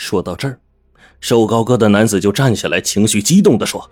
[0.00, 0.58] 说到这儿，
[1.20, 3.90] 瘦高个的男子就站起来，情绪激动地说：“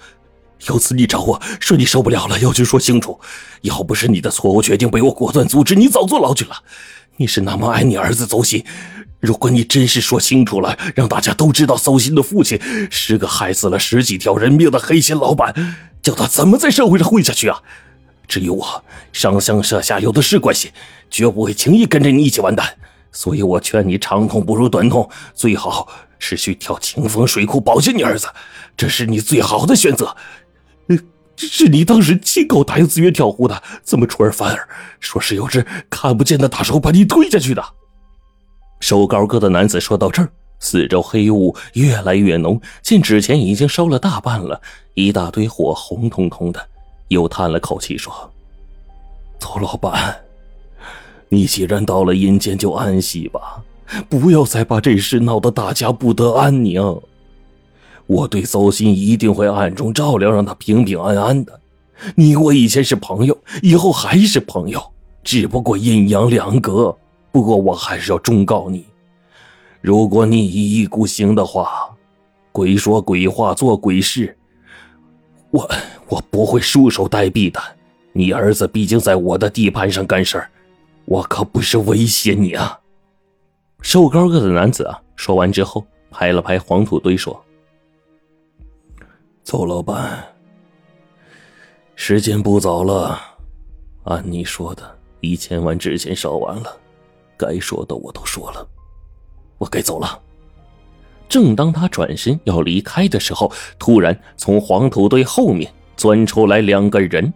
[0.67, 3.21] 有次你找我说你受不了了，要去说清楚。
[3.61, 6.63] 要不是你的错误决定被我果断阻止，你早坐牢去了。
[7.19, 8.65] 你是那么爱你儿子邹鑫，
[9.21, 12.59] 如果你真是说清楚了，让大家都知道邹鑫的父亲
[12.91, 15.55] 是个害死了十几条人命的黑心老板，
[16.03, 17.63] 叫他怎么在社会上混下去啊？
[18.27, 20.71] 至于我，上上下下有的是关系，
[21.11, 22.77] 绝不会轻易跟着你一起完蛋。”
[23.13, 25.89] 所以我劝你长痛不如短痛，最好
[26.19, 28.29] 是去跳清风水库保全你儿子，
[28.77, 30.17] 这是你最好的选择。
[31.37, 34.69] 是你当时亲口答应自愿跳湖的，怎么出尔反尔，
[34.99, 37.65] 说是有只看不见的大手把你推下去的？
[38.81, 44.61] 瘦高个的男子说到这儿，四周黑雾越来越浓，见纸钱已经烧了大半了，
[44.95, 46.69] 一大堆火红彤彤的，
[47.07, 48.33] 又叹了口气说
[49.39, 50.21] ：“左老板。”
[51.29, 53.63] 你既然到了阴间，就安息吧，
[54.09, 57.01] 不要再把这事闹得大家不得安宁。
[58.07, 61.61] 我对邹鑫一定会暗中照料，让他平平安安的。
[62.15, 64.83] 你我以前是朋友，以后还是朋友，
[65.23, 66.97] 只不过阴阳两隔。
[67.31, 68.87] 不过我还是要忠告你，
[69.83, 71.91] 如果你一意孤行的话，
[72.51, 74.35] 鬼说鬼话，做鬼事，
[75.51, 75.71] 我
[76.09, 77.61] 我不会束手待毙的。
[78.13, 80.51] 你儿子毕竟在我的地盘上干事儿。
[81.09, 82.79] 我可不是威胁你啊！
[83.81, 87.43] 瘦高个的男子啊，说完之后拍了拍黄土堆，说
[89.43, 90.23] ：“邹老板，
[91.95, 93.19] 时间不早了，
[94.05, 96.77] 按你说的一千万纸钱烧完了，
[97.39, 98.69] 该说的我都说了，
[99.57, 100.21] 我该走了。”
[101.27, 107.33] 正当他转身要离开的时候，突然从黄土堆后面钻出来两个人，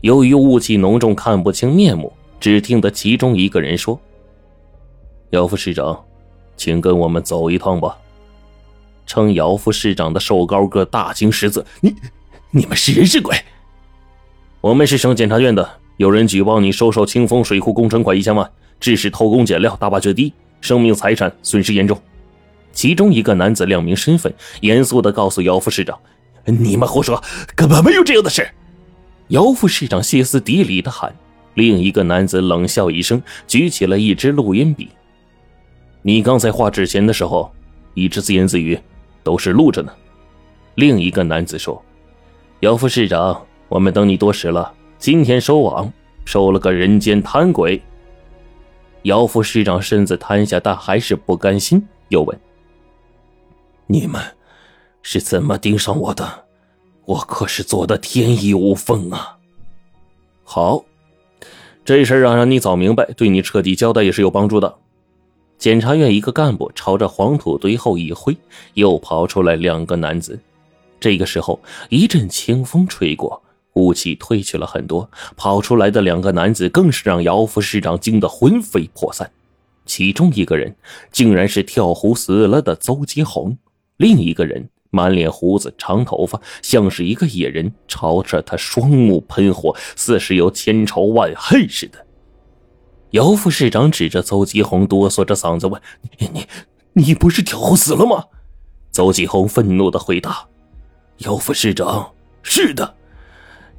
[0.00, 2.12] 由于雾气浓重，看不清面目。
[2.42, 4.00] 只听得其中一个人说
[5.30, 6.04] ：“姚副市长，
[6.56, 7.96] 请跟我们走一趟吧。”
[9.06, 11.94] 称姚副市长的瘦高个大惊失色：“你，
[12.50, 13.36] 你们是人是鬼
[14.60, 18.50] ？”“我们是省检察院的，有人举报你收受清风水库工程款一千万，
[18.80, 21.96] 致使偷工减料，大坝决堤，生命财产损失严重。”
[22.74, 25.96] 其中一个男子亮明身份，严肃的告诉姚副市长
[26.44, 27.22] ：“你们胡说，
[27.54, 28.50] 根本没有这样的事。”
[29.28, 31.14] 姚副市长歇斯底里的喊。
[31.54, 34.88] 另一个男子冷笑一声，举起了一支录音笔。
[36.00, 37.52] 你刚才画纸钱的时候，
[37.94, 38.78] 一直自言自语，
[39.22, 39.92] 都是录着呢。
[40.76, 41.80] 另一个男子说
[42.60, 45.92] ：“姚副市长，我们等你多时了，今天收网，
[46.24, 47.80] 收了个人间贪鬼。”
[49.04, 52.40] 姚副市长身子瘫下，但还是不甘心，又问
[53.86, 54.22] ：“你们
[55.02, 56.44] 是怎么盯上我的？
[57.04, 59.36] 我可是做的天衣无缝啊！”
[60.42, 60.84] 好。
[61.84, 64.72] 这事儿让让你早明白，对你彻底交代也是有帮助的。
[65.58, 68.36] 检察院一个干部朝着黄土堆后一挥，
[68.74, 70.38] 又跑出来两个男子。
[71.00, 73.42] 这个时候，一阵清风吹过，
[73.74, 75.08] 雾气褪去了很多。
[75.36, 79.30] 跑出来的两个男子更是让姚副市长惊得魂飞魄散。
[79.84, 80.74] 其中一个人
[81.10, 83.58] 竟然是跳湖死了的邹吉红，
[83.96, 84.68] 另一个人。
[84.92, 92.06] 满脸胡子，长头发，像是一个野人，朝着他双目喷火，似是有千仇万恨似的。
[93.12, 95.80] 姚副市长指着邹吉红，哆嗦着嗓子问
[96.18, 96.46] ：“你你
[96.92, 98.24] 你不是跳湖死了吗？”
[98.92, 100.46] 邹吉红愤怒的回答
[101.24, 102.94] ：“姚副市长，是的，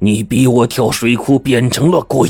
[0.00, 2.28] 你逼我跳水库，变成了鬼。”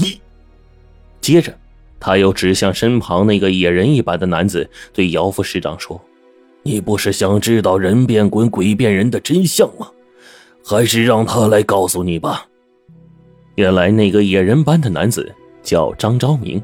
[1.23, 1.59] 接着，
[1.99, 5.99] 他又指向身旁那个野人一般的男子，对姚副市长说。
[6.65, 9.91] 你不是想知道人变鬼、鬼变人的真相吗？
[10.65, 12.47] 还是让他来告诉你吧。
[13.57, 15.31] 原来那个野人般的男子
[15.63, 16.63] 叫张昭明，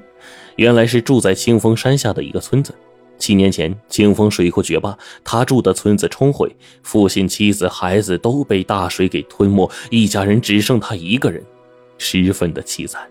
[0.57, 2.75] 原来是住在清风山下的一个村子。
[3.19, 6.51] 七年前清风水库决坝，他住的村子冲毁，
[6.83, 11.45] 父亲、妻子、孩子都被大水给吞没，一家人只剩他一个人，
[11.99, 13.07] 十分的凄惨。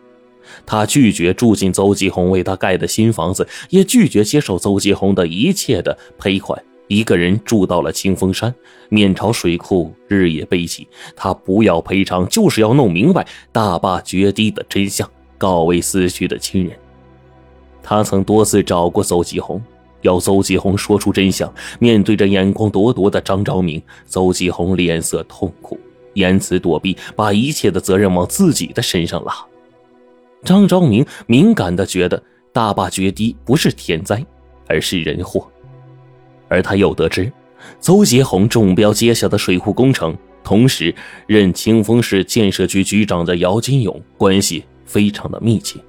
[0.65, 6.59] 他拒绝住进邹继红为他盖的新房子，也拒绝接受邹继红的一切的赔款。
[6.89, 8.53] 一个人住到了清风山，
[8.89, 10.87] 面朝水库，日夜悲泣。
[11.15, 16.75] 他不要赔偿，就是要弄明白大坝决堤的真相，告慰死去的亲人。
[17.83, 19.61] 他曾多次找过邹继红，
[20.01, 21.53] 要邹继红说出真相。
[21.77, 25.79] 面对着眼光咄咄的张昭明，邹继红脸色痛苦，
[26.15, 29.33] 言辞躲避，把一切的责任往自己的身上拉。
[30.43, 34.25] 张昭明敏感的觉得，大坝决堤不是天灾，
[34.67, 35.47] 而是人祸。
[36.49, 37.31] 而他又得知，
[37.79, 40.93] 邹杰红中标接下的水库工程，同时
[41.27, 45.79] 任清风市建设局局长的姚金勇关系非常的密切，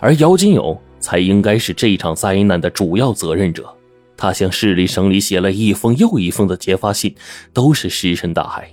[0.00, 3.72] 而姚金勇才应该是这场灾难的主要责任者。
[4.16, 7.14] 他向市里省里写了一封又一封的揭发信，
[7.52, 8.70] 都是石沉大海。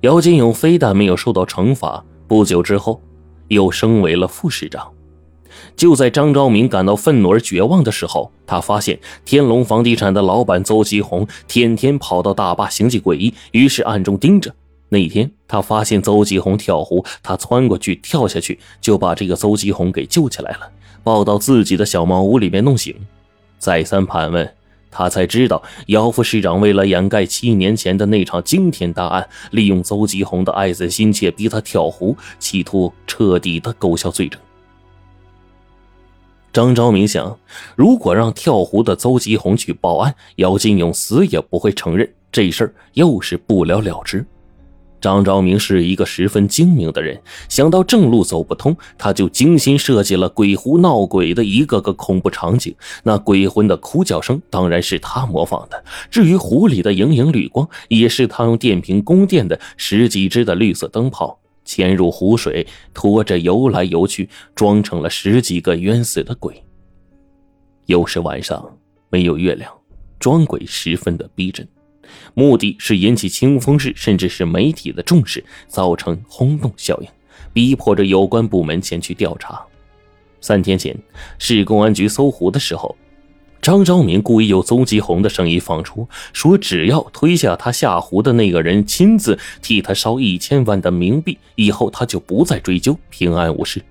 [0.00, 3.02] 姚金勇非但没有受到惩罚，不久之后
[3.48, 4.90] 又升为了副市长。
[5.76, 14.54] 就在张昭明感到愤怒而绝望的时候，他发现天龙房地产的老板邹吉红天天跑到大坝行迹诡异，于是暗中盯着。
[14.88, 20.70] 那天，他发现邹吉红跳湖，他窜过去跳下去，就把这个邹吉红给救起来了，
[21.02, 22.94] 抱到自己的小茅屋里面弄醒。
[23.58, 24.48] 再三盘问，
[24.90, 34.40] 他才知道姚副市长为了掩盖七年前的那场惊天大案，利用邹吉红的爱子心切逼他跳湖，企图彻底的勾销罪证。
[36.56, 37.38] 张昭明想，
[37.74, 44.24] 如果让跳湖的邹吉红去报案，姚金勇死也不会承认这事儿，又是不了了之。
[44.98, 47.20] 张昭明是一个十分精明的人，
[47.50, 52.74] 想到正路走不通，他就精心设计了鬼湖闹鬼的一个个恐怖场景。
[53.02, 61.38] 那鬼魂的哭叫声当然是他模仿的，至于湖里的莹莹绿光，也是他用电瓶供电的十几只的绿色灯泡。
[61.66, 66.64] 潜入湖水，拖着游来游去，装成了十几个冤死的鬼。
[67.84, 68.78] 又是晚上，
[69.10, 69.70] 没有月亮，
[70.18, 71.68] 装鬼十分的逼真，
[72.32, 77.08] 目的是引起清风市甚至是媒体的重视，造成轰动效应，
[77.52, 79.62] 逼迫着有关部门前去调查。
[80.40, 80.96] 三天前，
[81.38, 82.96] 市公安局搜湖的时候。
[83.66, 93.82] 张昭明故意有邹吉红的声音放出，说只要推下他下湖的那个人亲自替他烧一千万的冥币，以后他就不再追究，平安无事。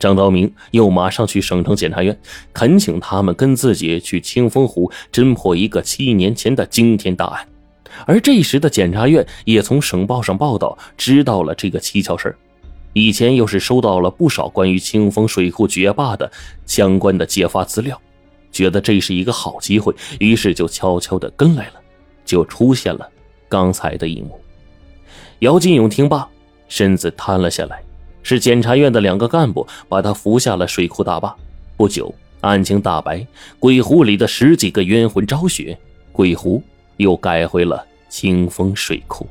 [0.00, 2.18] 张昭明又马上去省城检察院，
[2.52, 7.46] 恳请他们跟自己去清风湖侦破一个七年前的惊天大案。
[8.06, 12.36] 而这时的检察院也从省报上报道知道了这个蹊跷事
[12.94, 16.28] 以前又是收到了不少关于清风水库决坝的
[16.66, 17.96] 相关的揭发资料。
[18.50, 21.74] 觉得这是一个好机会，于是就悄悄的跟来了，
[22.24, 23.08] 就出现了
[23.48, 24.40] 刚才的一幕。
[25.40, 26.28] 姚金勇听罢，
[26.68, 27.82] 身子瘫了下来。
[28.22, 31.34] 是检察院的两个干部把他扶下了水库大坝。
[31.74, 33.26] 不久，案情大白，
[33.58, 35.78] 鬼湖里的十几个冤魂昭雪，
[36.12, 36.62] 鬼湖
[36.98, 39.26] 又改回了清风水库。